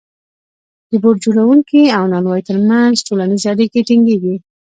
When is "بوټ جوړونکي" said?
1.03-1.81